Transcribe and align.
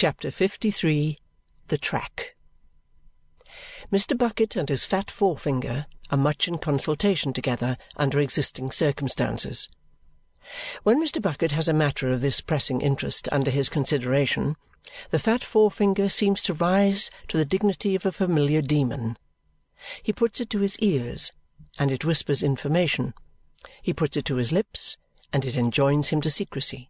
CHAPTER 0.00 0.32
LIII 0.40 1.18
The 1.68 1.76
Track 1.76 2.34
Mr. 3.92 4.16
Bucket 4.16 4.56
and 4.56 4.66
his 4.70 4.86
fat 4.86 5.10
forefinger 5.10 5.84
are 6.10 6.16
much 6.16 6.48
in 6.48 6.56
consultation 6.56 7.34
together 7.34 7.76
under 7.98 8.18
existing 8.18 8.70
circumstances. 8.70 9.68
When 10.84 11.04
Mr. 11.04 11.20
Bucket 11.20 11.52
has 11.52 11.68
a 11.68 11.74
matter 11.74 12.10
of 12.10 12.22
this 12.22 12.40
pressing 12.40 12.80
interest 12.80 13.28
under 13.30 13.50
his 13.50 13.68
consideration, 13.68 14.56
the 15.10 15.18
fat 15.18 15.44
forefinger 15.44 16.08
seems 16.08 16.42
to 16.44 16.54
rise 16.54 17.10
to 17.28 17.36
the 17.36 17.44
dignity 17.44 17.94
of 17.94 18.06
a 18.06 18.10
familiar 18.10 18.62
demon. 18.62 19.18
He 20.02 20.14
puts 20.14 20.40
it 20.40 20.48
to 20.48 20.60
his 20.60 20.78
ears, 20.78 21.30
and 21.78 21.90
it 21.90 22.06
whispers 22.06 22.42
information. 22.42 23.12
He 23.82 23.92
puts 23.92 24.16
it 24.16 24.24
to 24.24 24.36
his 24.36 24.50
lips, 24.50 24.96
and 25.30 25.44
it 25.44 25.58
enjoins 25.58 26.08
him 26.08 26.22
to 26.22 26.30
secrecy. 26.30 26.88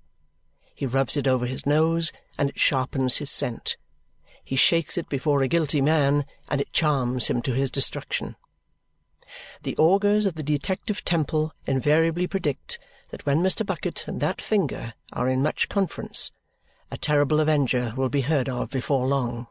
He 0.80 0.86
rubs 0.86 1.14
it 1.14 1.26
over 1.26 1.44
his 1.44 1.66
nose, 1.66 2.10
and 2.38 2.48
it 2.48 2.58
sharpens 2.58 3.18
his 3.18 3.28
scent. 3.28 3.76
He 4.42 4.56
shakes 4.56 4.96
it 4.96 5.10
before 5.10 5.42
a 5.42 5.46
guilty 5.46 5.82
man, 5.82 6.24
and 6.48 6.59
it 6.59 6.72
charms 6.72 7.27
him 7.27 7.42
to 7.42 7.52
his 7.52 7.70
destruction. 7.70 8.34
The 9.62 9.77
augurs 9.77 10.24
of 10.24 10.36
the 10.36 10.42
Detective 10.42 11.05
Temple 11.05 11.52
invariably 11.66 12.27
predict 12.27 12.78
that 13.10 13.27
when 13.27 13.42
Mr. 13.42 13.66
Bucket 13.66 14.08
and 14.08 14.22
that 14.22 14.41
finger 14.41 14.95
are 15.12 15.28
in 15.28 15.42
much 15.42 15.69
conference, 15.69 16.32
a 16.91 16.97
terrible 16.97 17.41
avenger 17.41 17.92
will 17.94 18.08
be 18.08 18.22
heard 18.22 18.48
of 18.48 18.70
before 18.70 19.06
long. 19.06 19.48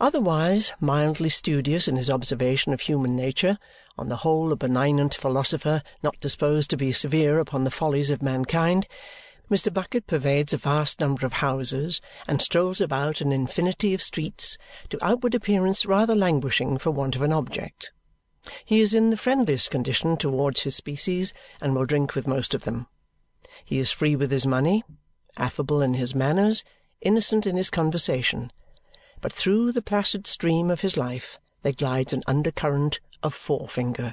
Otherwise 0.00 0.72
mildly 0.80 1.28
studious 1.28 1.86
in 1.86 1.96
his 1.96 2.08
observation 2.08 2.72
of 2.72 2.80
human 2.80 3.14
nature, 3.14 3.58
on 3.98 4.08
the 4.08 4.16
whole 4.24 4.52
a 4.52 4.56
benignant 4.56 5.14
philosopher 5.14 5.82
not 6.02 6.18
disposed 6.18 6.70
to 6.70 6.78
be 6.78 6.92
severe 6.92 7.38
upon 7.38 7.64
the 7.64 7.70
follies 7.70 8.10
of 8.10 8.22
mankind, 8.22 8.86
Mr. 9.50 9.72
Bucket 9.72 10.08
pervades 10.08 10.52
a 10.52 10.56
vast 10.56 10.98
number 10.98 11.24
of 11.24 11.34
houses 11.34 12.00
and 12.26 12.42
strolls 12.42 12.80
about 12.80 13.20
an 13.20 13.30
infinity 13.30 13.94
of 13.94 14.02
streets, 14.02 14.58
to 14.88 15.04
outward 15.04 15.36
appearance 15.36 15.86
rather 15.86 16.16
languishing 16.16 16.78
for 16.78 16.90
want 16.90 17.14
of 17.14 17.22
an 17.22 17.32
object. 17.32 17.92
He 18.64 18.80
is 18.80 18.92
in 18.92 19.10
the 19.10 19.16
friendliest 19.16 19.70
condition 19.70 20.16
towards 20.16 20.62
his 20.62 20.74
species 20.74 21.32
and 21.60 21.74
will 21.74 21.86
drink 21.86 22.16
with 22.16 22.26
most 22.26 22.54
of 22.54 22.62
them. 22.62 22.88
He 23.64 23.78
is 23.78 23.92
free 23.92 24.16
with 24.16 24.32
his 24.32 24.46
money, 24.46 24.82
affable 25.36 25.80
in 25.80 25.94
his 25.94 26.14
manners, 26.14 26.64
innocent 27.00 27.46
in 27.46 27.56
his 27.56 27.70
conversation, 27.70 28.50
but 29.20 29.32
through 29.32 29.70
the 29.70 29.82
placid 29.82 30.26
stream 30.26 30.70
of 30.70 30.80
his 30.80 30.96
life 30.96 31.38
there 31.62 31.72
glides 31.72 32.12
an 32.12 32.22
undercurrent 32.26 33.00
of 33.22 33.34
forefinger. 33.34 34.12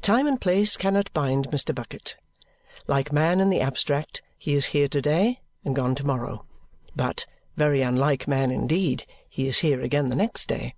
Time 0.00 0.26
and 0.26 0.40
place 0.40 0.76
cannot 0.76 1.12
bind 1.12 1.50
Mr. 1.50 1.74
Bucket. 1.74 2.16
Like 2.86 3.12
man 3.12 3.40
in 3.40 3.50
the 3.50 3.60
abstract, 3.60 4.22
he 4.38 4.54
is 4.54 4.66
here 4.66 4.88
to-day 4.88 5.40
and 5.64 5.74
gone 5.74 5.94
to-morrow, 5.96 6.44
but, 6.94 7.26
very 7.56 7.82
unlike 7.82 8.28
man 8.28 8.50
indeed, 8.50 9.04
he 9.28 9.48
is 9.48 9.58
here 9.58 9.80
again 9.80 10.08
the 10.08 10.14
next 10.14 10.46
day. 10.46 10.74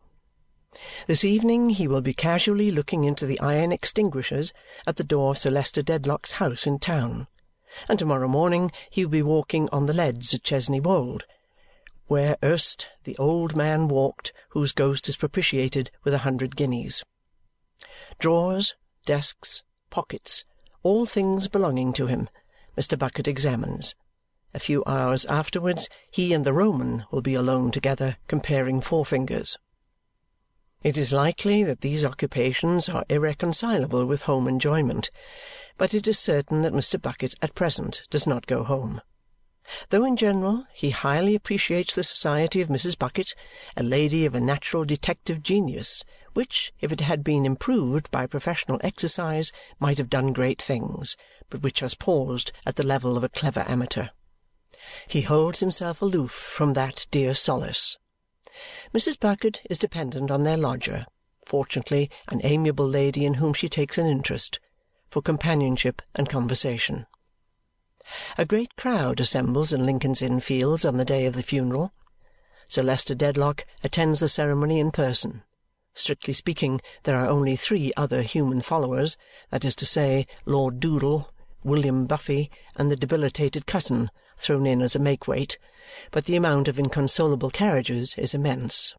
This 1.07 1.25
evening 1.25 1.71
he 1.71 1.89
will 1.89 2.01
be 2.01 2.15
casually 2.15 2.71
looking 2.71 3.05
into 3.05 3.27
the 3.27 3.41
iron 3.41 3.73
extinguishers 3.73 4.53
at 4.87 4.97
the 4.97 5.05
door 5.05 5.33
of 5.33 5.39
Sir 5.39 5.51
Leicester 5.51 5.83
Dedlock's 5.83 6.33
house 6.33 6.67
in 6.67 6.79
town, 6.79 7.27
and 7.89 7.99
to-morrow 7.99 8.29
morning 8.29 8.73
he 8.91 9.05
will 9.05 9.11
be 9.11 9.23
walking 9.23 9.69
on 9.71 9.87
the 9.87 9.93
leads 9.93 10.33
at 10.33 10.43
Chesney 10.43 10.81
Wold, 10.81 11.25
where 12.07 12.39
erst 12.43 12.89
the 13.05 13.17
old 13.19 13.55
man 13.55 13.87
walked 13.87 14.33
whose 14.51 14.73
ghost 14.73 15.09
is 15.09 15.17
propitiated 15.17 15.91
with 16.05 16.15
a 16.15 16.19
hundred 16.19 16.57
guineas. 16.57 17.05
Drawers, 18.19 18.75
desks, 19.05 19.63
pockets, 19.91 20.45
all 20.83 21.07
things 21.07 21.49
belonging 21.49 21.93
to 21.95 22.07
him, 22.07 22.29
Mr. 22.77 22.99
Bucket 22.99 23.27
examines. 23.27 23.95
A 24.55 24.59
few 24.59 24.83
hours 24.87 25.25
afterwards 25.27 25.89
he 26.11 26.33
and 26.33 26.45
the 26.45 26.53
Roman 26.53 27.05
will 27.11 27.21
be 27.21 27.35
alone 27.35 27.71
together 27.71 28.17
comparing 28.29 28.81
forefingers. 28.81 29.57
It 30.83 30.97
is 30.97 31.13
likely 31.13 31.65
that 31.65 31.81
these 31.81 32.05
occupations 32.05 32.89
are 32.89 33.05
irreconcilable 33.09 34.07
with 34.07 34.23
home 34.23 34.47
enjoyment, 34.47 35.11
but 35.77 35.93
it 35.93 36.07
is 36.07 36.19
certain 36.19 36.63
that 36.63 36.73
Mr. 36.73 37.01
Bucket 37.01 37.35
at 37.43 37.55
present 37.55 38.03
does 38.11 38.27
not 38.27 38.47
go 38.47 38.63
home. 38.63 39.01
Though 39.91 40.05
in 40.05 40.17
general 40.17 40.67
he 40.73 40.91
highly 40.91 41.35
appreciates 41.35 41.95
the 41.95 42.05
society 42.05 42.61
of 42.61 42.69
Mrs. 42.69 42.99
Bucket, 42.99 43.35
a 43.77 43.83
lady 43.83 44.25
of 44.25 44.35
a 44.35 44.41
natural 44.41 44.85
detective 44.85 45.43
genius, 45.43 46.05
which, 46.33 46.73
if 46.81 46.93
it 46.93 47.01
had 47.01 47.23
been 47.23 47.45
improved 47.45 48.11
by 48.11 48.27
professional 48.27 48.81
exercise, 48.83 49.53
might 49.79 49.99
have 49.99 50.09
done 50.09 50.33
great 50.33 50.63
things, 50.63 51.17
but 51.51 51.63
which 51.63 51.81
has 51.81 51.95
paused 51.95 52.53
at 52.65 52.77
the 52.77 52.87
level 52.87 53.17
of 53.17 53.25
a 53.25 53.29
clever 53.29 53.65
amateur. 53.69 54.09
He 55.07 55.23
holds 55.23 55.61
himself 55.61 56.01
aloof 56.01 56.33
from 56.33 56.73
that 56.73 57.07
dear 57.11 57.35
solace. 57.35 57.99
Mrs. 58.95 59.21
Bucket 59.21 59.61
is 59.69 59.77
dependent 59.77 60.31
on 60.31 60.45
their 60.45 60.57
lodger, 60.57 61.07
fortunately 61.45 62.11
an 62.29 62.41
amiable 62.43 62.89
lady 62.89 63.25
in 63.25 63.35
whom 63.35 63.53
she 63.53 63.69
takes 63.69 63.99
an 63.99 64.07
interest, 64.07 64.61
for 65.11 65.21
companionship 65.21 66.01
and 66.15 66.29
conversation. 66.29 67.07
A 68.37 68.45
great 68.45 68.77
crowd 68.77 69.21
assembles 69.21 69.73
in 69.73 69.85
Lincoln's 69.85 70.23
Inn 70.23 70.41
Fields 70.41 70.85
on 70.85 70.97
the 70.97 71.05
day 71.05 71.27
of 71.27 71.35
the 71.35 71.43
funeral. 71.43 71.93
Sir 72.69 72.83
Leicester 72.83 73.15
Dedlock 73.15 73.65
attends 73.83 74.21
the 74.21 74.29
ceremony 74.29 74.79
in 74.79 74.91
person. 74.91 75.43
Strictly 75.95 76.33
speaking, 76.35 76.81
there 77.03 77.19
are 77.19 77.29
only 77.29 77.57
three 77.57 77.93
other 77.97 78.23
human 78.23 78.63
followers, 78.63 79.17
that 79.51 79.65
is 79.65 79.75
to 79.77 79.87
say, 79.87 80.27
Lord 80.47 80.79
Doodle, 80.79 81.33
William 81.65 82.07
Buffy, 82.07 82.51
and 82.77 82.91
the 82.91 82.97
debilitated 82.97 83.67
cousin, 83.67 84.11
thrown 84.37 84.67
in 84.67 84.81
as 84.81 84.95
a 84.95 85.01
make-weight, 85.01 85.59
but 86.11 86.27
the 86.27 86.37
amount 86.37 86.69
of 86.69 86.79
inconsolable 86.79 87.51
carriages 87.51 88.15
is 88.17 88.35
immense. 88.35 88.95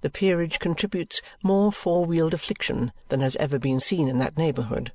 The 0.00 0.10
peerage 0.10 0.58
contributes 0.58 1.20
more 1.42 1.72
four-wheeled 1.72 2.34
affliction 2.34 2.92
than 3.08 3.20
has 3.20 3.36
ever 3.36 3.58
been 3.58 3.80
seen 3.80 4.08
in 4.08 4.18
that 4.18 4.38
neighbourhood. 4.38 4.92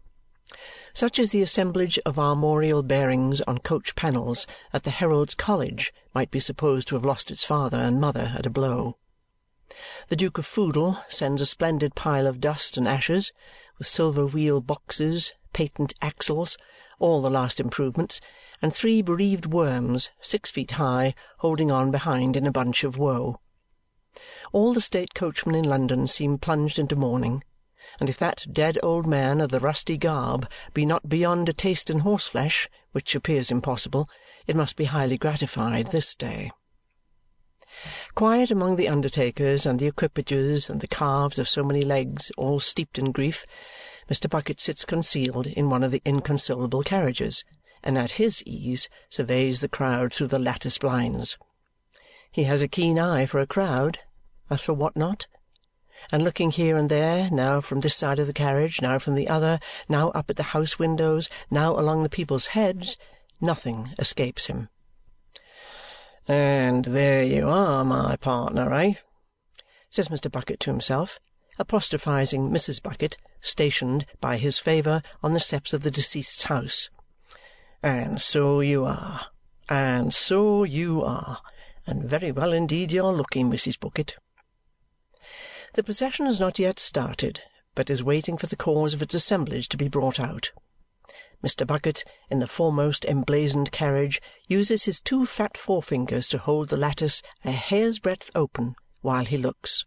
Such 0.94 1.20
is 1.20 1.30
the 1.30 1.42
assemblage 1.42 2.00
of 2.06 2.18
armorial 2.18 2.82
bearings 2.82 3.40
on 3.42 3.60
coach 3.60 3.96
panels 3.96 4.48
that 4.72 4.84
the 4.84 4.90
Herald's 4.90 5.36
College 5.36 5.94
might 6.14 6.32
be 6.32 6.40
supposed 6.40 6.88
to 6.88 6.96
have 6.96 7.06
lost 7.06 7.30
its 7.30 7.46
father 7.46 7.78
and 7.78 8.02
mother 8.02 8.34
at 8.36 8.46
a 8.46 8.50
blow. 8.50 8.98
The 10.08 10.16
Duke 10.16 10.40
of 10.40 10.48
Foodle 10.48 11.04
sends 11.08 11.42
a 11.42 11.46
splendid 11.46 11.94
pile 11.94 12.26
of 12.26 12.42
dust 12.42 12.76
and 12.78 12.88
ashes, 12.88 13.32
with 13.78 13.88
silver 13.88 14.26
wheel 14.26 14.60
boxes, 14.60 15.34
patent 15.54 15.94
axles, 16.02 16.58
all 16.98 17.22
the 17.22 17.30
last 17.30 17.60
improvements, 17.60 18.20
and 18.62 18.74
three 18.74 19.04
bereaved 19.04 19.46
worms, 19.46 20.10
six 20.22 20.50
feet 20.50 20.72
high, 20.72 21.14
holding 21.38 21.72
on 21.72 21.92
behind 21.92 22.36
in 22.36 22.48
a 22.48 22.52
bunch 22.52 22.84
of 22.84 22.98
woe. 22.98 23.40
All 24.52 24.74
the 24.74 24.82
state 24.82 25.14
coachmen 25.14 25.54
in 25.54 25.64
London 25.64 26.08
seem 26.08 26.40
plunged 26.40 26.80
into 26.80 26.96
mourning 26.96 27.44
and 28.00 28.10
if 28.10 28.18
that 28.18 28.46
dead 28.52 28.78
old 28.82 29.06
man 29.06 29.42
of 29.42 29.52
the 29.52 29.60
rusty 29.60 29.98
garb 29.98 30.48
be 30.74 30.86
not 30.86 31.10
beyond 31.10 31.50
a 31.50 31.54
taste 31.54 31.90
in 31.90 32.00
horseflesh, 32.00 32.68
which 32.92 33.16
appears 33.16 33.52
impossible, 33.52 34.10
it 34.48 34.56
must 34.56 34.76
be 34.76 34.86
highly 34.86 35.18
gratified 35.18 35.88
this 35.88 36.16
day. 36.16 36.52
Quiet 38.16 38.52
among 38.52 38.76
the 38.76 38.90
undertakers 38.90 39.66
and 39.66 39.80
the 39.80 39.88
equipages 39.88 40.70
and 40.70 40.82
the 40.82 40.88
calves 40.88 41.40
of 41.40 41.48
so 41.48 41.64
many 41.64 41.84
legs, 41.84 42.32
all 42.38 42.60
steeped 42.60 42.98
in 42.98 43.12
grief, 43.12 43.46
Mr. 44.10 44.30
Bucket 44.30 44.60
sits 44.60 44.86
concealed 44.86 45.48
in 45.48 45.70
one 45.70 45.84
of 45.84 45.92
the 45.92 46.02
inconsolable 46.04 46.84
carriages 46.84 47.44
and 47.84 47.98
at 47.98 48.12
his 48.12 48.44
ease 48.44 48.90
surveys 49.10 49.62
the 49.62 49.70
crowd 49.70 50.14
through 50.14 50.28
the 50.28 50.40
lattice 50.40 50.78
blinds. 50.78 51.38
He 52.32 52.44
has 52.44 52.62
a 52.62 52.68
keen 52.68 53.00
eye 53.00 53.26
for 53.26 53.40
a 53.40 53.48
crowd, 53.48 54.00
as 54.50 54.62
for 54.62 54.74
what 54.74 54.96
not? 54.96 55.28
And 56.12 56.24
looking 56.24 56.52
here 56.52 56.78
and 56.78 56.90
there, 56.90 57.30
now 57.32 57.62
from 57.62 57.80
this 57.80 57.96
side 57.96 58.20
of 58.20 58.28
the 58.28 58.34
carriage, 58.34 58.82
now 58.82 59.00
from 59.00 59.16
the 59.16 59.28
other, 59.28 59.60
now 59.88 60.10
up 60.12 60.30
at 60.30 60.36
the 60.36 60.44
house 60.44 60.80
windows, 60.80 61.30
now 61.52 61.78
along 61.78 62.04
the 62.04 62.10
people's 62.10 62.48
heads, 62.48 62.98
nothing 63.42 63.94
escapes 63.98 64.48
him. 64.48 64.70
"And 66.28 66.86
there 66.86 67.24
you 67.24 67.50
are, 67.50 67.84
my 67.84 68.16
partner, 68.16 68.74
eh?" 68.74 68.94
says 69.90 70.10
Mr. 70.10 70.32
Bucket 70.32 70.60
to 70.62 70.70
himself, 70.70 71.20
apostrophizing 71.58 72.50
Mrs. 72.50 72.82
Bucket, 72.82 73.18
stationed, 73.42 74.06
by 74.22 74.38
his 74.38 74.60
favour, 74.60 75.02
on 75.24 75.34
the 75.34 75.40
steps 75.40 75.74
of 75.74 75.84
the 75.84 75.92
deceased's 75.92 76.44
house. 76.44 76.90
"And 77.82 78.22
so 78.22 78.60
you 78.60 78.86
are, 78.86 79.28
and 79.68 80.14
so 80.14 80.64
you 80.64 81.04
are, 81.04 81.42
and 81.88 82.04
very 82.04 82.32
well 82.32 82.54
indeed 82.54 82.92
you're 82.92 83.12
looking, 83.12 83.50
Mrs. 83.50 83.80
Bucket. 83.80 84.16
The 85.74 85.84
procession 85.84 86.26
has 86.26 86.40
not 86.40 86.60
yet 86.60 86.80
started, 86.80 87.42
but 87.76 87.90
is 87.90 88.04
waiting 88.04 88.38
for 88.38 88.48
the 88.48 88.56
cause 88.56 88.94
of 88.94 89.02
its 89.02 89.14
assemblage 89.14 89.70
to 89.70 89.78
be 89.78 89.88
brought 89.88 90.20
out. 90.20 90.52
Mr. 91.44 91.66
Bucket, 91.66 92.04
in 92.30 92.40
the 92.40 92.48
foremost 92.48 93.06
emblazoned 93.06 93.72
carriage, 93.72 94.22
uses 94.48 94.84
his 94.84 95.00
two 95.00 95.26
fat 95.26 95.54
forefingers 95.54 96.28
to 96.30 96.38
hold 96.38 96.68
the 96.70 96.76
lattice 96.76 97.22
a 97.46 97.52
hair's 97.52 98.00
breadth 98.00 98.30
open 98.36 98.76
while 99.02 99.26
he 99.26 99.38
looks. 99.38 99.86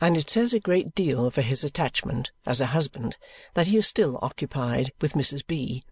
And 0.00 0.16
it 0.16 0.30
says 0.30 0.52
a 0.52 0.60
great 0.60 0.94
deal 0.94 1.30
for 1.30 1.42
his 1.42 1.64
attachment, 1.64 2.30
as 2.46 2.60
a 2.60 2.66
husband, 2.66 3.16
that 3.54 3.66
he 3.66 3.78
is 3.78 3.88
still 3.88 4.18
occupied 4.22 4.92
with 5.00 5.14
Mrs. 5.14 5.44
B. 5.44 5.82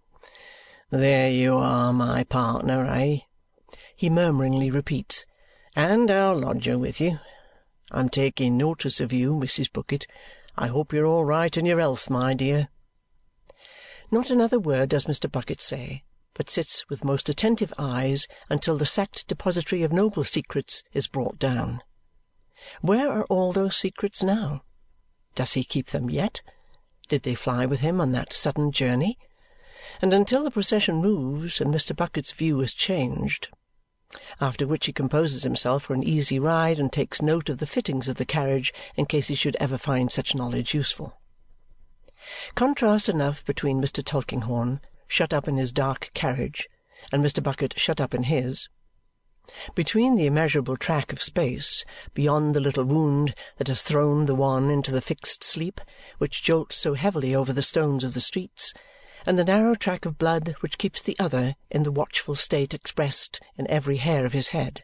"There 0.91 1.31
you 1.31 1.57
are, 1.57 1.93
my 1.93 2.25
partner, 2.25 2.87
eh?" 2.87 3.19
he 3.97 4.09
murmuringly 4.09 4.71
repeats, 4.71 5.27
"And 5.75 6.11
our 6.11 6.35
lodger 6.35 6.79
with 6.79 7.01
you. 7.01 7.19
I'm 7.91 8.09
taking 8.09 8.57
notice 8.57 9.01
of 9.01 9.13
you, 9.13 9.35
Mrs. 9.35 9.73
Bucket. 9.73 10.07
I 10.57 10.67
hope 10.67 10.93
you're 10.93 11.07
all 11.07 11.25
right 11.25 11.57
in 11.57 11.65
your 11.65 11.81
health, 11.81 12.11
my 12.11 12.35
dear." 12.35 12.69
Not 14.11 14.31
another 14.31 14.59
word 14.59 14.89
does 14.91 15.07
Mr. 15.07 15.31
Bucket 15.31 15.61
say, 15.61 16.03
but 16.35 16.51
sits 16.51 16.89
with 16.89 17.05
most 17.05 17.29
attentive 17.29 17.73
eyes 17.79 18.27
until 18.49 18.77
the 18.77 18.87
sacked 18.87 19.27
depository 19.27 19.83
of 19.83 19.93
noble 19.93 20.25
secrets 20.25 20.83
is 20.93 21.07
brought 21.07 21.39
down. 21.39 21.83
Where 22.81 23.11
are 23.11 23.25
all 23.25 23.53
those 23.53 23.77
secrets 23.77 24.23
now? 24.23 24.63
Does 25.35 25.55
he 25.55 25.65
keep 25.65 25.89
them 25.89 26.11
yet? 26.11 26.43
Did 27.09 27.23
they 27.23 27.35
fly 27.35 27.67
with 27.67 27.81
him 27.81 28.01
on 28.01 28.13
that 28.13 28.33
sudden 28.33 28.73
journey? 28.73 29.19
And 30.03 30.13
until 30.13 30.45
the 30.45 30.51
procession 30.51 30.97
moves 30.97 31.61
and 31.61 31.73
Mr. 31.73 31.97
Bucket's 31.97 32.33
view 32.33 32.61
is 32.61 32.75
changed, 32.75 33.49
after 34.41 34.67
which 34.67 34.87
he 34.87 34.93
composes 34.93 35.43
himself 35.43 35.83
for 35.83 35.95
an 35.95 36.03
easy 36.03 36.39
ride 36.39 36.79
and 36.79 36.91
takes 36.91 37.21
note 37.21 37.49
of 37.49 37.59
the 37.59 37.67
fittings 37.67 38.09
of 38.09 38.17
the 38.17 38.25
carriage 38.25 38.73
in 38.97 39.05
case 39.05 39.29
he 39.29 39.35
should 39.35 39.57
ever 39.61 39.77
find 39.77 40.11
such 40.11 40.35
knowledge 40.35 40.73
useful. 40.73 41.21
Contrast 42.55 43.09
enough 43.09 43.45
between 43.45 43.81
Mr. 43.81 44.03
Tulkinghorn, 44.05 44.81
shut 45.07 45.33
up 45.33 45.47
in 45.47 45.57
his 45.57 45.73
dark 45.73 46.11
carriage, 46.15 46.69
and 47.13 47.25
Mr. 47.25 47.43
Bucket 47.43 47.79
shut 47.79 48.01
up 48.01 48.15
in 48.15 48.25
his. 48.25 48.69
Between 49.75 50.17
the 50.17 50.27
immeasurable 50.27 50.77
track 50.77 51.13
of 51.13 51.23
space, 51.23 51.85
beyond 52.13 52.55
the 52.55 52.61
little 52.61 52.85
wound 52.85 53.35
that 53.57 53.69
has 53.69 53.83
thrown 53.83 54.27
the 54.27 54.35
one 54.35 54.71
into 54.71 54.91
the 54.91 55.01
fixed 55.01 55.43
sleep 55.43 55.81
which 56.19 56.43
jolts 56.43 56.77
so 56.77 56.95
heavily 56.95 57.35
over 57.35 57.53
the 57.53 57.63
stones 57.63 58.05
of 58.05 58.15
the 58.15 58.21
streets, 58.21 58.75
and 59.27 59.39
the 59.39 59.45
narrow 59.45 59.75
track 59.75 60.05
of 60.05 60.19
blood 60.19 60.55
which 60.61 60.79
keeps 60.79 61.03
the 61.03 61.17
other 61.19 61.55
in 61.71 61.83
the 61.83 61.93
watchful 61.93 62.37
state 62.37 62.75
expressed 62.75 63.41
in 63.57 63.67
every 63.69 63.97
hair 63.97 64.25
of 64.25 64.33
his 64.33 64.49
head. 64.49 64.83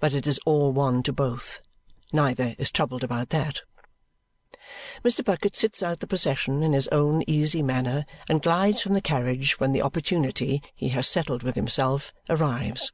But 0.00 0.14
it 0.14 0.26
is 0.26 0.40
all 0.44 0.72
one 0.72 1.02
to 1.04 1.12
both. 1.12 1.60
Neither 2.12 2.54
is 2.58 2.70
troubled 2.70 3.04
about 3.04 3.30
that. 3.30 3.62
Mr. 5.04 5.24
Bucket 5.24 5.56
sits 5.56 5.82
out 5.82 6.00
the 6.00 6.06
procession 6.06 6.62
in 6.62 6.72
his 6.72 6.88
own 6.88 7.22
easy 7.26 7.62
manner 7.62 8.04
and 8.28 8.42
glides 8.42 8.80
from 8.80 8.94
the 8.94 9.00
carriage 9.00 9.58
when 9.58 9.72
the 9.72 9.82
opportunity, 9.82 10.62
he 10.74 10.90
has 10.90 11.08
settled 11.08 11.42
with 11.42 11.54
himself, 11.54 12.12
arrives. 12.28 12.92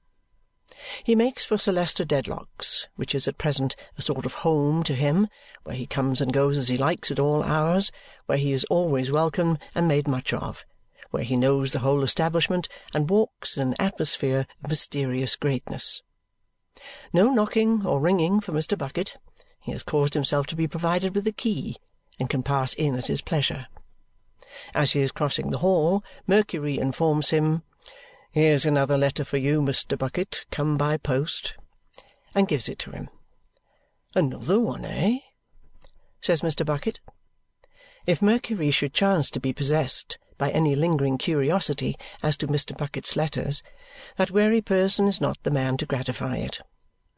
He 1.02 1.14
makes 1.14 1.44
for 1.44 1.58
Sir 1.58 1.72
Leicester 1.72 2.04
Dedlock's, 2.04 2.86
which 2.96 3.14
is 3.14 3.26
at 3.26 3.38
present 3.38 3.74
a 3.96 4.02
sort 4.02 4.24
of 4.24 4.34
home 4.34 4.82
to 4.84 4.94
him, 4.94 5.28
where 5.64 5.74
he 5.74 5.86
comes 5.86 6.20
and 6.20 6.32
goes 6.32 6.56
as 6.56 6.68
he 6.68 6.78
likes 6.78 7.10
at 7.10 7.18
all 7.18 7.42
hours, 7.42 7.90
where 8.26 8.38
he 8.38 8.52
is 8.52 8.64
always 8.64 9.10
welcome 9.10 9.58
and 9.74 9.88
made 9.88 10.06
much 10.06 10.32
of, 10.32 10.64
where 11.10 11.24
he 11.24 11.36
knows 11.36 11.72
the 11.72 11.80
whole 11.80 12.02
establishment 12.02 12.68
and 12.94 13.10
walks 13.10 13.56
in 13.56 13.68
an 13.68 13.74
atmosphere 13.78 14.46
of 14.62 14.70
mysterious 14.70 15.34
greatness. 15.34 16.02
No 17.12 17.30
knocking 17.30 17.84
or 17.84 18.00
ringing 18.00 18.40
for 18.40 18.52
Mr. 18.52 18.78
Bucket. 18.78 19.16
He 19.60 19.72
has 19.72 19.82
caused 19.82 20.14
himself 20.14 20.46
to 20.46 20.56
be 20.56 20.68
provided 20.68 21.14
with 21.14 21.26
a 21.26 21.32
key 21.32 21.76
and 22.20 22.30
can 22.30 22.42
pass 22.42 22.72
in 22.74 22.94
at 22.94 23.08
his 23.08 23.20
pleasure. 23.20 23.66
As 24.74 24.92
he 24.92 25.00
is 25.00 25.10
crossing 25.10 25.50
the 25.50 25.58
hall, 25.58 26.04
Mercury 26.26 26.78
informs 26.78 27.30
him 27.30 27.62
Here's 28.30 28.66
another 28.66 28.98
letter 28.98 29.24
for 29.24 29.38
you, 29.38 29.62
Mr. 29.62 29.96
Bucket, 29.96 30.44
come 30.50 30.76
by 30.76 30.98
post, 30.98 31.56
and 32.34 32.46
gives 32.46 32.68
it 32.68 32.78
to 32.80 32.90
him. 32.90 33.08
Another 34.14 34.60
one, 34.60 34.84
eh? 34.84 35.18
says 36.20 36.42
Mr. 36.42 36.64
Bucket. 36.64 37.00
If 38.06 38.20
Mercury 38.20 38.70
should 38.70 38.92
chance 38.92 39.30
to 39.30 39.40
be 39.40 39.52
possessed 39.52 40.18
by 40.36 40.50
any 40.50 40.74
lingering 40.74 41.18
curiosity 41.18 41.96
as 42.22 42.36
to 42.38 42.46
Mr. 42.46 42.76
Bucket's 42.76 43.16
letters, 43.16 43.62
that 44.16 44.30
wary 44.30 44.60
person 44.60 45.08
is 45.08 45.20
not 45.20 45.38
the 45.42 45.50
man 45.50 45.76
to 45.78 45.86
gratify 45.86 46.36
it. 46.36 46.60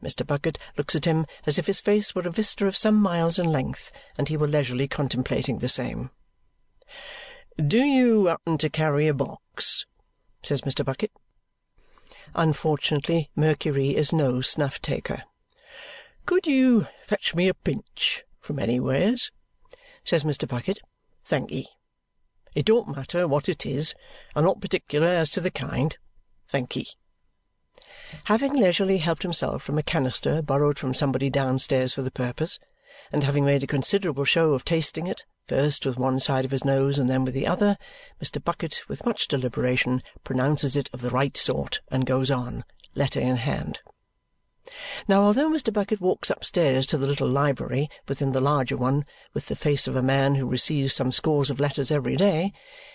Mr. 0.01 0.25
Bucket 0.25 0.57
looks 0.77 0.95
at 0.95 1.05
him 1.05 1.25
as 1.45 1.59
if 1.59 1.67
his 1.67 1.79
face 1.79 2.15
were 2.15 2.27
a 2.27 2.31
vista 2.31 2.65
of 2.65 2.75
some 2.75 2.95
miles 2.95 3.37
in 3.37 3.45
length 3.45 3.91
and 4.17 4.29
he 4.29 4.37
were 4.37 4.47
leisurely 4.47 4.87
contemplating 4.87 5.59
the 5.59 5.69
same. 5.69 6.09
Do 7.55 7.79
you 7.79 8.25
happen 8.25 8.57
to 8.57 8.69
carry 8.69 9.07
a 9.07 9.13
box? 9.13 9.85
Says 10.43 10.61
Mr. 10.61 10.83
Bucket. 10.83 11.11
Unfortunately, 12.33 13.29
Mercury 13.35 13.95
is 13.95 14.13
no 14.13 14.41
snuff-taker. 14.41 15.23
Could 16.25 16.47
you 16.47 16.87
fetch 17.05 17.35
me 17.35 17.47
a 17.47 17.53
pinch 17.53 18.23
from 18.39 18.59
anywheres? 18.59 19.31
says 20.03 20.23
Mr. 20.23 20.47
Bucket. 20.47 20.79
Thank'ee. 21.25 21.67
It 22.55 22.65
don't 22.65 22.95
matter 22.95 23.27
what 23.27 23.47
it 23.47 23.65
is. 23.65 23.93
I'm 24.35 24.45
not 24.45 24.61
particular 24.61 25.07
as 25.07 25.29
to 25.31 25.41
the 25.41 25.51
kind. 25.51 25.97
Thank'ee. 26.49 26.95
Having 28.25 28.53
leisurely 28.53 28.97
helped 28.97 29.23
himself 29.23 29.63
from 29.63 29.77
a 29.77 29.83
canister 29.83 30.41
borrowed 30.41 30.77
from 30.77 30.93
somebody 30.93 31.29
downstairs 31.29 31.93
for 31.93 32.01
the 32.01 32.11
purpose, 32.11 32.59
and 33.11 33.23
having 33.23 33.45
made 33.45 33.63
a 33.63 33.67
considerable 33.67 34.25
show 34.25 34.53
of 34.53 34.65
tasting 34.65 35.07
it, 35.07 35.23
first 35.51 35.85
with 35.85 35.97
one 35.97 36.17
side 36.17 36.45
of 36.45 36.51
his 36.51 36.63
nose 36.63 36.97
and 36.97 37.09
then 37.09 37.25
with 37.25 37.33
the 37.33 37.45
other, 37.45 37.77
Mr. 38.23 38.41
Bucket, 38.41 38.83
with 38.87 39.05
much 39.05 39.27
deliberation, 39.27 39.99
pronounces 40.23 40.77
it 40.77 40.89
of 40.93 41.01
the 41.01 41.09
right 41.09 41.35
sort 41.35 41.81
and 41.91 42.05
goes 42.05 42.31
on, 42.31 42.63
letter 42.95 43.19
in 43.19 43.35
hand. 43.35 43.81
Now, 45.09 45.23
although 45.23 45.49
Mr. 45.49 45.73
Bucket 45.73 45.99
walks 45.99 46.29
upstairs 46.29 46.87
to 46.87 46.97
the 46.97 47.05
little 47.05 47.27
library 47.27 47.89
within 48.07 48.31
the 48.31 48.39
larger 48.39 48.77
one 48.77 49.03
with 49.33 49.47
the 49.47 49.57
face 49.57 49.89
of 49.89 49.97
a 49.97 50.01
man 50.01 50.35
who 50.35 50.45
receives 50.45 50.93
some 50.93 51.11
scores 51.11 51.49
of 51.49 51.59
letters 51.59 51.91
every 51.91 52.15
day, 52.15 52.53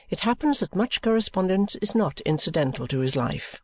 it 0.09 0.21
happens 0.21 0.61
that 0.61 0.75
much 0.75 1.03
correspondence 1.03 1.77
is 1.83 1.95
not 1.95 2.23
incidental 2.23 2.89
to 2.89 3.01
his 3.01 3.15
life. 3.15 3.61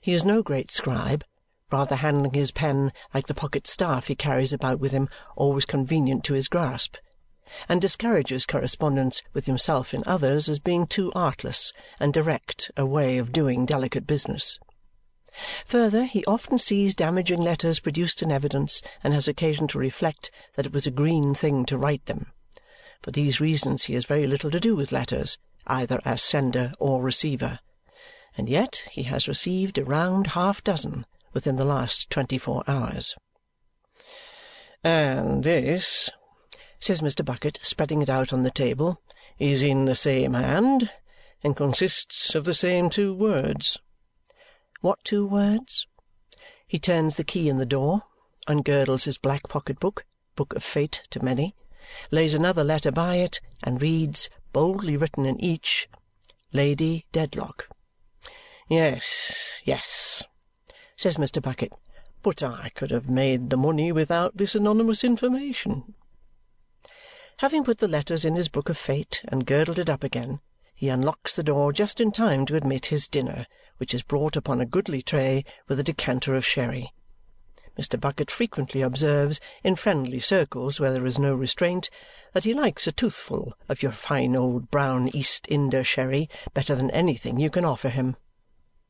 He 0.00 0.12
is 0.12 0.24
no 0.24 0.42
great 0.42 0.72
scribe, 0.72 1.22
rather 1.70 1.94
handling 1.94 2.34
his 2.34 2.50
pen 2.50 2.92
like 3.14 3.28
the 3.28 3.32
pocket 3.32 3.68
staff 3.68 4.08
he 4.08 4.16
carries 4.16 4.52
about 4.52 4.80
with 4.80 4.90
him 4.90 5.08
always 5.36 5.64
convenient 5.64 6.24
to 6.24 6.34
his 6.34 6.48
grasp 6.48 6.96
and 7.68 7.80
discourages 7.80 8.46
correspondence 8.46 9.22
with 9.32 9.46
himself 9.46 9.94
in 9.94 10.02
others 10.06 10.48
as 10.48 10.58
being 10.58 10.86
too 10.86 11.12
artless 11.14 11.72
and 11.98 12.12
direct 12.12 12.70
a 12.76 12.84
way 12.84 13.18
of 13.18 13.32
doing 13.32 13.66
delicate 13.66 14.06
business. 14.06 14.58
Further, 15.66 16.04
he 16.04 16.24
often 16.24 16.58
sees 16.58 16.94
damaging 16.94 17.40
letters 17.40 17.80
produced 17.80 18.22
in 18.22 18.32
evidence 18.32 18.82
and 19.04 19.14
has 19.14 19.28
occasion 19.28 19.68
to 19.68 19.78
reflect 19.78 20.30
that 20.56 20.66
it 20.66 20.72
was 20.72 20.86
a 20.86 20.90
green 20.90 21.34
thing 21.34 21.64
to 21.66 21.78
write 21.78 22.06
them. 22.06 22.32
For 23.02 23.12
these 23.12 23.40
reasons 23.40 23.84
he 23.84 23.94
has 23.94 24.04
very 24.04 24.26
little 24.26 24.50
to 24.50 24.58
do 24.58 24.74
with 24.74 24.90
letters, 24.90 25.38
either 25.66 26.00
as 26.04 26.22
sender 26.22 26.72
or 26.80 27.02
receiver. 27.02 27.60
And 28.36 28.48
yet 28.48 28.82
he 28.92 29.04
has 29.04 29.28
received 29.28 29.78
a 29.78 29.84
round 29.84 30.28
half-dozen 30.28 31.06
within 31.32 31.56
the 31.56 31.64
last 31.64 32.10
twenty-four 32.10 32.64
hours. 32.66 33.14
"And 34.82 35.44
this," 35.44 36.10
says 36.80 37.00
Mr. 37.00 37.24
Bucket, 37.24 37.58
spreading 37.62 38.02
it 38.02 38.10
out 38.10 38.32
on 38.32 38.42
the 38.42 38.50
table, 38.50 39.00
"is 39.38 39.62
in 39.62 39.84
the 39.84 39.94
same 39.94 40.34
hand 40.34 40.90
and 41.42 41.56
consists 41.56 42.34
of 42.34 42.44
the 42.44 42.54
same 42.54 42.88
two 42.90 43.12
words." 43.14 43.78
What 44.80 45.02
two 45.04 45.26
words? 45.26 45.86
He 46.66 46.78
turns 46.78 47.16
the 47.16 47.24
key 47.24 47.48
in 47.48 47.56
the 47.56 47.66
door, 47.66 48.02
ungirdles 48.46 49.04
his 49.04 49.18
black 49.18 49.48
pocket-book, 49.48 50.04
book 50.36 50.54
of 50.54 50.62
fate 50.62 51.02
to 51.10 51.24
many, 51.24 51.56
lays 52.10 52.34
another 52.34 52.62
letter 52.62 52.92
by 52.92 53.16
it, 53.16 53.40
and 53.62 53.82
reads, 53.82 54.30
boldly 54.52 54.96
written 54.96 55.26
in 55.26 55.40
each, 55.42 55.88
Lady 56.52 57.06
Dedlock. 57.12 57.68
"Yes, 58.68 59.62
yes," 59.64 60.22
says 60.96 61.16
Mr. 61.16 61.42
Bucket, 61.42 61.72
"but 62.22 62.42
I 62.42 62.70
could 62.74 62.90
have 62.90 63.08
made 63.08 63.50
the 63.50 63.56
money 63.56 63.90
without 63.92 64.36
this 64.36 64.54
anonymous 64.54 65.02
information. 65.02 65.94
Having 67.38 67.62
put 67.62 67.78
the 67.78 67.86
letters 67.86 68.24
in 68.24 68.34
his 68.34 68.48
book 68.48 68.68
of 68.68 68.76
fate 68.76 69.22
and 69.28 69.46
girdled 69.46 69.78
it 69.78 69.88
up 69.88 70.02
again, 70.02 70.40
he 70.74 70.88
unlocks 70.88 71.36
the 71.36 71.44
door 71.44 71.72
just 71.72 72.00
in 72.00 72.10
time 72.10 72.44
to 72.46 72.56
admit 72.56 72.86
his 72.86 73.06
dinner, 73.06 73.46
which 73.76 73.94
is 73.94 74.02
brought 74.02 74.34
upon 74.34 74.60
a 74.60 74.66
goodly 74.66 75.02
tray 75.02 75.44
with 75.68 75.78
a 75.78 75.84
decanter 75.84 76.34
of 76.34 76.44
sherry. 76.44 76.92
Mr. 77.78 78.00
Bucket 78.00 78.28
frequently 78.28 78.82
observes, 78.82 79.38
in 79.62 79.76
friendly 79.76 80.18
circles 80.18 80.80
where 80.80 80.92
there 80.92 81.06
is 81.06 81.16
no 81.16 81.32
restraint, 81.32 81.90
that 82.32 82.42
he 82.42 82.52
likes 82.52 82.88
a 82.88 82.92
toothful 82.92 83.54
of 83.68 83.84
your 83.84 83.92
fine 83.92 84.34
old 84.34 84.68
brown 84.68 85.08
East 85.14 85.46
Inder 85.48 85.86
sherry 85.86 86.28
better 86.54 86.74
than 86.74 86.90
anything 86.90 87.38
you 87.38 87.50
can 87.50 87.64
offer 87.64 87.88
him. 87.88 88.16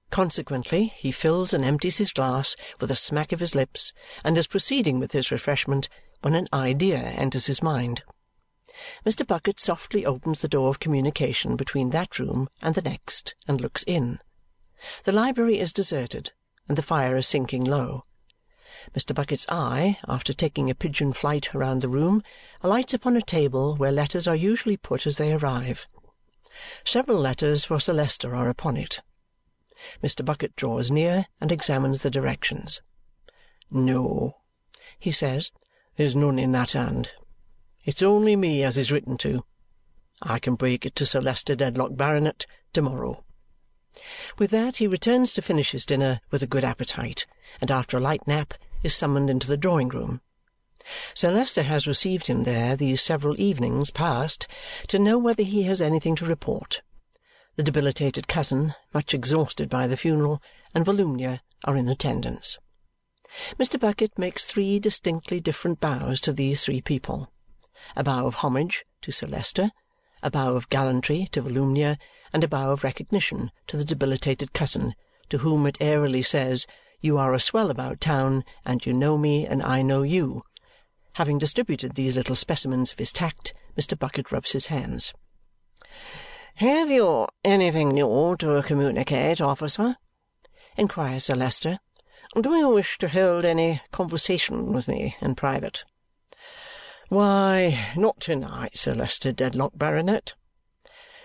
Consequently, 0.09 0.87
he 0.97 1.13
fills 1.13 1.53
and 1.53 1.67
empties 1.67 1.99
his 1.99 2.15
glass 2.15 2.57
with 2.81 2.91
a 2.91 2.97
smack 2.97 3.31
of 3.31 3.41
his 3.41 3.55
lips 3.55 3.93
and 4.25 4.39
is 4.39 4.47
proceeding 4.47 4.99
with 4.99 5.13
his 5.13 5.31
refreshment 5.31 5.91
when 6.23 6.35
an 6.35 6.49
idea 6.51 6.97
enters 6.97 7.45
his 7.45 7.63
mind. 7.63 8.03
Mr. 9.05 9.27
Bucket 9.27 9.59
softly 9.61 10.07
opens 10.07 10.41
the 10.41 10.49
door 10.49 10.69
of 10.69 10.81
communication 10.81 11.57
between 11.57 11.91
that 11.91 12.19
room 12.19 12.49
and 12.63 12.75
the 12.75 12.83
next 12.83 13.35
and 13.47 13.61
looks 13.61 13.83
in. 13.85 14.21
The 15.05 15.13
library 15.13 15.59
is 15.59 15.73
deserted, 15.73 16.33
and 16.69 16.79
the 16.79 16.83
fire 16.83 17.17
is 17.17 17.27
sinking 17.27 17.65
low. 17.65 18.05
Mr. 18.95 19.15
Bucket's 19.15 19.47
eye, 19.49 19.99
after 20.07 20.33
taking 20.33 20.71
a 20.71 20.75
pigeon 20.75 21.13
flight 21.13 21.53
round 21.53 21.83
the 21.83 21.89
room, 21.89 22.23
alights 22.63 22.95
upon 22.95 23.17
a 23.17 23.23
table 23.23 23.77
where 23.77 23.91
letters 23.91 24.29
are 24.29 24.37
usually 24.37 24.77
put 24.77 25.07
as 25.07 25.17
they 25.17 25.33
arrive. 25.33 25.87
Several 26.85 27.19
letters 27.19 27.65
for 27.65 27.81
Sir 27.81 27.93
Leicester 27.93 28.35
are 28.35 28.49
upon 28.49 28.77
it. 28.77 29.01
Mr. 30.03 30.25
Bucket 30.25 30.55
draws 30.57 30.91
near 30.91 31.27
and 31.41 31.53
examines 31.53 32.03
the 32.03 32.11
directions. 32.11 32.81
"No," 33.71 34.39
he 34.99 35.13
says, 35.13 35.51
"there's 35.97 36.17
none 36.17 36.39
in 36.39 36.53
that 36.53 36.73
hand. 36.73 37.11
It's 37.89 38.03
only 38.03 38.37
me 38.37 38.63
as 38.65 38.77
is 38.77 38.93
written 38.93 39.17
to. 39.17 39.45
I 40.21 40.39
can 40.41 40.57
break 40.57 40.85
it 40.85 40.95
to 40.97 41.07
Sir 41.07 41.23
Leicester 41.23 41.57
Dedlock, 41.57 41.97
Baronet, 41.97 42.45
to-morrow." 42.75 43.25
With 44.37 44.51
that 44.51 44.77
he 44.77 44.87
returns 44.87 45.33
to 45.33 45.41
finish 45.41 45.71
his 45.71 45.87
dinner 45.87 46.21
with 46.31 46.43
a 46.43 46.47
good 46.47 46.65
appetite, 46.65 47.25
and 47.63 47.71
after 47.71 47.97
a 47.97 48.01
light 48.01 48.27
nap 48.27 48.53
is 48.83 48.95
summoned 48.95 49.31
into 49.31 49.47
the 49.47 49.57
drawing-room. 49.57 50.21
Sir 51.15 51.31
Leicester 51.31 51.63
has 51.63 51.87
received 51.87 52.27
him 52.27 52.43
there 52.43 52.77
these 52.77 53.01
several 53.01 53.41
evenings 53.41 53.91
past 53.91 54.47
to 54.89 54.99
know 54.99 55.17
whether 55.17 55.43
he 55.43 55.63
has 55.63 55.81
anything 55.81 56.15
to 56.17 56.27
report. 56.27 56.83
The 57.57 57.63
debilitated 57.63 58.29
cousin, 58.29 58.75
much 58.93 59.15
exhausted 59.15 59.71
by 59.71 59.87
the 59.87 59.97
funeral, 59.97 60.43
and 60.75 60.85
Volumnia 60.85 61.41
are 61.65 61.75
in 61.75 61.89
attendance. 61.89 62.59
Mr. 63.59 63.81
Bucket 63.81 64.19
makes 64.19 64.45
three 64.45 64.79
distinctly 64.79 65.41
different 65.41 65.81
bows 65.81 66.21
to 66.21 66.35
these 66.35 66.63
three 66.63 66.83
people. 66.83 67.33
A 67.97 68.05
bow 68.05 68.27
of 68.27 68.37
homage 68.37 68.85
to 69.03 69.13
Sir 69.13 69.27
Leicester, 69.27 69.71
a 70.23 70.31
bow 70.31 70.55
of 70.55 70.69
gallantry 70.69 71.29
to 71.33 71.43
Volumnia, 71.43 71.97
and 72.33 72.45
a 72.45 72.49
bow 72.49 72.71
of 72.71 72.85
recognition 72.85 73.51
to 73.67 73.77
the 73.77 73.85
debilitated 73.85 74.53
cousin, 74.53 74.95
to 75.31 75.39
whom 75.39 75.67
it 75.67 75.79
airily 75.81 76.23
says, 76.23 76.67
You 77.01 77.19
are 77.19 77.33
a 77.33 77.41
swell 77.41 77.71
about 77.71 78.01
town, 78.01 78.45
and 78.65 78.85
you 78.85 78.93
know 78.93 79.17
me, 79.17 79.47
and 79.47 79.63
I 79.63 79.83
know 79.83 80.03
you. 80.03 80.43
Having 81.15 81.39
distributed 81.39 81.95
these 81.95 82.17
little 82.17 82.37
specimens 82.37 82.93
of 82.93 82.99
his 82.99 83.13
tact, 83.13 83.55
Mr. 83.77 83.99
Bucket 83.99 84.31
rubs 84.31 84.53
his 84.53 84.67
hands. 84.67 85.15
"Have 86.57 86.91
you 86.91 87.27
anything 87.45 87.91
new 87.91 88.37
to 88.39 88.63
communicate, 88.63 89.41
officer?" 89.41 89.97
inquires 90.77 91.25
Sir 91.25 91.35
Leicester. 91.35 91.79
"Do 92.41 92.55
you 92.57 92.69
wish 92.69 92.99
to 92.99 93.09
hold 93.09 93.45
any 93.45 93.81
conversation 93.93 94.73
with 94.73 94.89
me 94.89 95.17
in 95.21 95.35
private?" 95.35 95.85
"Why, 97.11 97.95
not 97.97 98.21
to-night, 98.21 98.77
Sir 98.77 98.93
Leicester 98.93 99.33
Dedlock, 99.33 99.73
Baronet." 99.75 100.35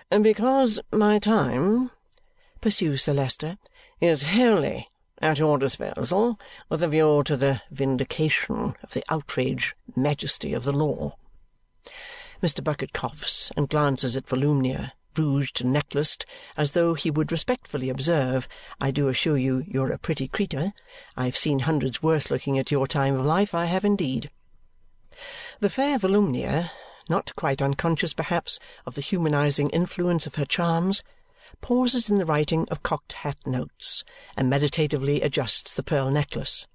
"Because 0.08 0.80
my 0.90 1.18
time," 1.18 1.90
pursues 2.62 3.02
Sir 3.02 3.12
Leicester, 3.12 3.58
"is 4.00 4.22
wholly 4.22 4.88
at 5.20 5.38
your 5.38 5.58
disposal 5.58 6.40
with 6.70 6.82
a 6.82 6.88
view 6.88 7.22
to 7.24 7.36
the 7.36 7.60
vindication 7.70 8.76
of 8.82 8.92
the 8.92 9.04
outraged 9.10 9.74
majesty 9.94 10.54
of 10.54 10.64
the 10.64 10.72
law." 10.72 11.18
Mr. 12.42 12.64
Bucket 12.64 12.94
coughs 12.94 13.52
and 13.54 13.68
glances 13.68 14.16
at 14.16 14.26
Volumnia, 14.26 14.92
rouged 15.18 15.60
and 15.60 15.70
necklaced, 15.70 16.24
as 16.56 16.72
though 16.72 16.94
he 16.94 17.10
would 17.10 17.30
respectfully 17.30 17.90
observe, 17.90 18.48
I 18.80 18.90
do 18.90 19.08
assure 19.08 19.36
you 19.36 19.62
you're 19.68 19.92
a 19.92 19.98
pretty 19.98 20.28
creetur. 20.28 20.72
I've 21.14 21.36
seen 21.36 21.58
hundreds 21.58 22.02
worse 22.02 22.30
looking 22.30 22.58
at 22.58 22.70
your 22.70 22.86
time 22.86 23.16
of 23.16 23.26
life, 23.26 23.54
I 23.54 23.66
have 23.66 23.84
indeed. 23.84 24.30
The 25.60 25.70
fair 25.70 25.98
Volumnia, 25.98 26.70
not 27.08 27.36
quite 27.36 27.62
unconscious 27.62 28.12
perhaps 28.12 28.58
of 28.86 28.94
the 28.94 29.00
humanizing 29.00 29.70
influence 29.70 30.26
of 30.26 30.34
her 30.34 30.44
charms, 30.44 31.02
pauses 31.60 32.10
in 32.10 32.18
the 32.18 32.26
writing 32.26 32.66
of 32.70 32.82
cocked 32.82 33.12
hat 33.12 33.38
notes 33.46 34.04
and 34.36 34.50
meditatively 34.50 35.22
adjusts 35.22 35.74
the 35.74 35.82
pearl 35.82 36.10
necklace. 36.10 36.66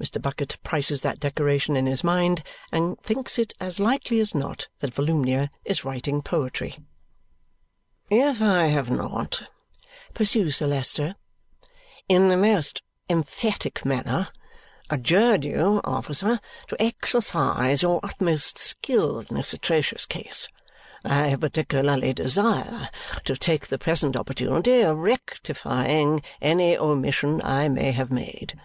Mr. 0.00 0.22
Bucket 0.22 0.56
prices 0.62 1.00
that 1.00 1.18
decoration 1.18 1.76
in 1.76 1.86
his 1.86 2.04
mind 2.04 2.42
and 2.70 3.00
thinks 3.00 3.38
it 3.38 3.52
as 3.60 3.80
likely 3.80 4.20
as 4.20 4.34
not 4.34 4.68
that 4.78 4.94
Volumnia 4.94 5.50
is 5.64 5.84
writing 5.84 6.22
poetry. 6.22 6.78
"If 8.08 8.40
I 8.40 8.66
have 8.66 8.90
not," 8.90 9.42
pursues 10.14 10.56
Sir 10.56 10.68
Leicester, 10.68 11.16
"in 12.08 12.28
the 12.28 12.36
most 12.36 12.82
emphatic 13.10 13.84
manner 13.84 14.28
adjured 14.90 15.44
you, 15.44 15.80
officer, 15.84 16.40
to 16.68 16.82
exercise 16.82 17.82
your 17.82 18.00
utmost 18.02 18.58
skill 18.58 19.20
in 19.20 19.36
this 19.36 19.52
atrocious 19.52 20.06
case, 20.06 20.48
I 21.04 21.36
particularly 21.36 22.12
desire 22.12 22.88
to 23.24 23.36
take 23.36 23.68
the 23.68 23.78
present 23.78 24.16
opportunity 24.16 24.80
of 24.80 24.98
rectifying 24.98 26.22
any 26.42 26.76
omission 26.76 27.40
I 27.44 27.68
may 27.68 27.92
have 27.92 28.10
made. 28.10 28.58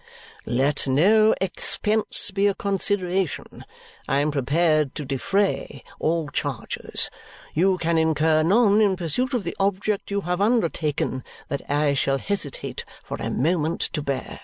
Let 0.46 0.88
no 0.88 1.36
expense 1.40 2.32
be 2.32 2.48
a 2.48 2.56
consideration. 2.56 3.64
I 4.08 4.20
am 4.20 4.32
prepared 4.32 4.96
to 4.96 5.06
defray 5.06 5.84
all 6.00 6.28
charges. 6.30 7.10
You 7.54 7.78
can 7.78 7.98
incur 7.98 8.44
none 8.44 8.82
in 8.82 8.96
pursuit 8.96 9.34
of 9.34 9.44
the 9.44 9.56
object 9.60 10.12
you 10.12 10.22
have 10.22 10.42
undertaken 10.42 11.24
that 11.50 11.62
I 11.70 11.94
shall 11.94 12.18
hesitate 12.18 12.84
for 13.04 13.18
a 13.18 13.30
moment 13.30 13.82
to 13.94 14.02
bear." 14.02 14.40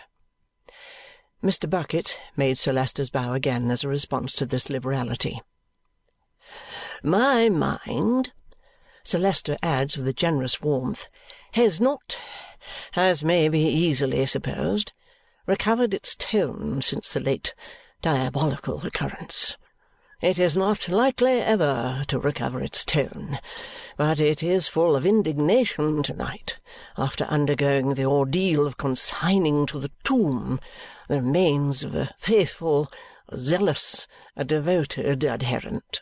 Mr. 1.41 1.69
Bucket 1.69 2.19
made 2.36 2.58
Sir 2.58 2.74
Leicester's 2.74 3.10
bow 3.10 3.34
again 3.34 3.72
as 3.72 3.84
a 3.84 3.88
response 3.88 4.36
to 4.36 4.46
this 4.46 4.69
liberality. 4.69 5.41
"My 7.01 7.48
mind," 7.48 8.34
Sir 9.05 9.19
Leicester 9.19 9.58
adds 9.63 9.96
with 9.96 10.08
a 10.08 10.13
generous 10.13 10.60
warmth, 10.60 11.08
"has 11.53 11.79
not, 11.79 12.17
as 12.96 13.24
may 13.24 13.48
be 13.48 13.62
easily 13.62 14.25
supposed 14.25 14.91
recovered 15.46 15.93
its 15.93 16.13
tone 16.15 16.81
since 16.81 17.10
the 17.10 17.22
late 17.22 17.55
diabolical 18.01 18.86
occurrence. 18.86 19.58
It 20.21 20.38
is 20.38 20.57
not 20.57 20.89
likely 20.89 21.39
ever 21.39 22.03
to 22.09 22.19
recover 22.19 22.59
its 22.59 22.83
tone, 22.83 23.39
but 23.95 24.19
it 24.19 24.43
is 24.43 24.67
full 24.67 24.97
of 24.97 25.05
indignation 25.05 26.03
to-night 26.03 26.57
after 26.97 27.23
undergoing 27.23 27.93
the 27.93 28.03
ordeal 28.03 28.67
of 28.67 28.75
consigning 28.75 29.65
to 29.67 29.79
the 29.79 29.91
tomb 30.03 30.59
the 31.07 31.21
remains 31.21 31.85
of 31.85 31.95
a 31.95 32.13
faithful, 32.17 32.91
zealous, 33.33 34.07
devoted 34.45 35.23
adherent." 35.23 36.01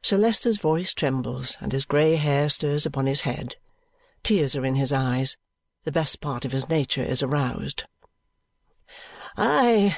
Sir 0.00 0.16
Leicester's 0.16 0.56
voice 0.56 0.94
trembles 0.94 1.58
and 1.60 1.72
his 1.72 1.84
grey 1.84 2.16
hair 2.16 2.48
stirs 2.48 2.86
upon 2.86 3.04
his 3.04 3.20
head. 3.20 3.56
Tears 4.22 4.56
are 4.56 4.64
in 4.64 4.76
his 4.76 4.94
eyes. 4.94 5.36
The 5.84 5.92
best 5.92 6.22
part 6.22 6.46
of 6.46 6.52
his 6.52 6.70
nature 6.70 7.04
is 7.04 7.22
aroused. 7.22 7.84
"I 9.36 9.94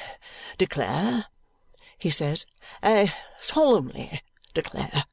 declare," 0.59 1.27
he 2.01 2.09
says, 2.11 2.47
"I 2.83 3.15
solemnly 3.41 4.23
declare 4.55 5.05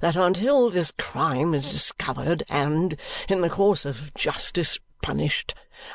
that 0.00 0.16
until 0.16 0.68
this 0.68 0.90
crime 0.90 1.54
is 1.54 1.70
discovered 1.70 2.42
and, 2.48 2.98
in 3.28 3.40
the 3.40 3.48
course 3.48 3.84
of 3.84 4.12
justice, 4.14 4.80
punished, 5.00 5.54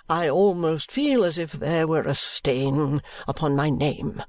I 0.10 0.29
almost 0.29 0.91
feel 0.91 1.25
as 1.25 1.38
if 1.38 1.51
there 1.51 1.88
were 1.88 2.03
a 2.03 2.15
stain 2.15 3.01
upon 3.27 3.55
my 3.55 3.69
name 3.69 4.24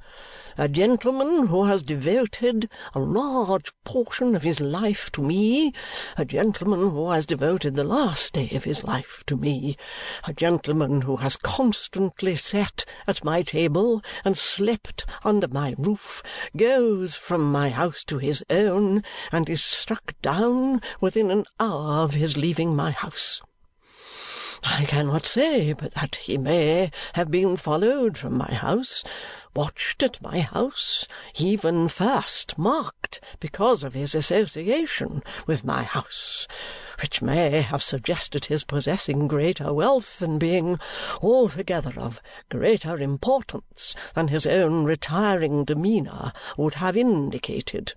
a 0.61 0.69
gentleman 0.69 1.47
who 1.47 1.65
has 1.65 1.83
devoted 1.83 2.69
a 2.95 2.99
large 2.99 3.73
portion 3.83 4.37
of 4.37 4.43
his 4.43 4.61
life 4.61 5.11
to 5.11 5.23
me, 5.23 5.73
a 6.19 6.25
gentleman 6.27 6.91
who 6.91 7.09
has 7.09 7.25
devoted 7.25 7.75
the 7.75 7.83
last 7.83 8.35
day 8.35 8.51
of 8.51 8.65
his 8.65 8.85
life 8.85 9.25
to 9.27 9.39
me, 9.39 9.75
a 10.25 10.35
gentleman 10.35 11.01
who 11.01 11.17
has 11.17 11.39
constantly 11.39 12.37
sat 12.37 12.85
at 13.07 13.25
my 13.25 13.41
table 13.41 14.03
and 14.23 14.37
slept 14.37 15.07
under 15.25 15.49
my 15.49 15.75
roof, 15.79 16.23
goes 16.55 17.15
from 17.15 17.51
my 17.51 17.71
house 17.71 18.05
to 18.05 18.19
his 18.19 18.45
own 18.51 19.03
and 19.33 19.49
is 19.49 19.65
struck 19.65 20.15
down 20.21 20.83
within 21.01 21.31
an 21.31 21.47
hour 21.59 22.05
of 22.05 22.13
his 22.13 22.37
leaving 22.37 22.77
my 22.77 22.91
house. 22.91 23.41
I 24.63 24.85
cannot 24.85 25.25
say 25.25 25.73
but 25.73 25.95
that 25.95 26.17
he 26.17 26.37
may 26.37 26.91
have 27.15 27.31
been 27.31 27.57
followed 27.57 28.19
from 28.19 28.37
my 28.37 28.53
house 28.53 29.03
watched 29.55 30.03
at 30.03 30.23
my 30.23 30.41
house, 30.41 31.07
even 31.37 31.89
first 31.89 32.57
marked 32.57 33.21
because 33.41 33.83
of 33.83 33.95
his 33.95 34.15
association 34.15 35.23
with 35.47 35.65
my 35.65 35.83
house, 35.83 36.47
which 37.01 37.23
may 37.23 37.61
have 37.61 37.83
suggested 37.83 38.45
his 38.45 38.65
possessing 38.65 39.27
greater 39.27 39.73
wealth 39.73 40.23
and 40.23 40.39
being 40.39 40.79
altogether 41.23 41.93
of 41.97 42.21
greater 42.49 42.99
importance 42.99 43.95
than 44.15 44.29
his 44.29 44.47
own 44.47 44.85
retiring 44.85 45.65
demeanour 45.65 46.33
would 46.57 46.75
have 46.75 46.97
indicated. 46.97 47.95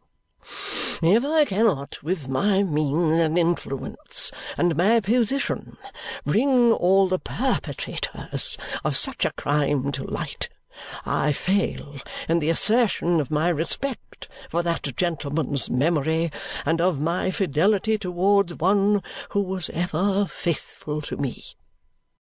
If 1.02 1.24
I 1.24 1.46
cannot, 1.46 2.04
with 2.04 2.28
my 2.28 2.64
means 2.64 3.20
and 3.20 3.38
influence 3.38 4.32
and 4.58 4.76
my 4.76 5.00
position, 5.00 5.78
bring 6.26 6.74
all 6.74 7.08
the 7.08 7.20
perpetrators 7.20 8.58
of 8.84 8.98
such 8.98 9.24
a 9.24 9.32
crime 9.32 9.92
to 9.94 10.04
light, 10.04 10.50
I 11.06 11.32
fail 11.32 12.00
in 12.28 12.40
the 12.40 12.50
assertion 12.50 13.20
of 13.20 13.30
my 13.32 13.50
respect 13.50 14.28
for 14.50 14.64
that 14.64 14.96
gentleman's 14.96 15.70
memory 15.70 16.32
and 16.66 16.82
of 16.82 17.00
my 17.00 17.32
fidelity 17.32 17.98
towards 17.98 18.56
one 18.56 19.04
who 19.30 19.42
was 19.42 19.70
ever 19.72 20.26
faithful 20.26 21.02
to 21.02 21.18
me. 21.18 21.56